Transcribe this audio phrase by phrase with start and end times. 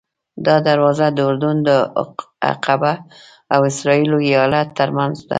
[0.45, 1.69] دا دروازه د اردن د
[2.51, 2.93] عقبه
[3.53, 5.29] او اسرائیلو ایلات ترمنځ ده.